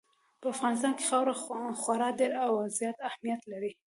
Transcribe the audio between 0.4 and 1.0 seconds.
په افغانستان